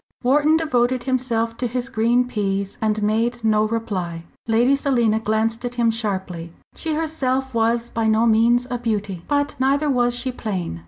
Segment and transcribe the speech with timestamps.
[0.23, 4.23] Wharton devoted himself to his green peas, and made no reply.
[4.47, 6.51] Lady Selina glanced at him sharply.
[6.73, 9.21] She herself was by no means a beauty.
[9.27, 10.79] But neither was she plain.